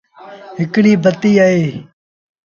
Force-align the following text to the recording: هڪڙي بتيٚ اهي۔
هڪڙي 0.59 0.93
بتيٚ 1.03 1.35
اهي۔ 1.45 1.67